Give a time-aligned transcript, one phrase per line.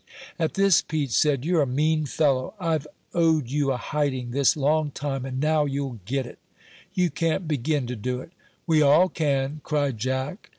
[0.39, 4.89] At this Pete said, "You're a mean fellow; I've owed you a hiding this long
[4.89, 6.39] time, and now you'll get it."
[6.95, 8.31] "You can't begin to do it."
[8.65, 10.49] "We all can," cried Jack.